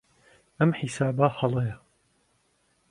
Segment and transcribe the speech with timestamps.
[0.59, 1.75] ئەم حیسابە هەڵەیە.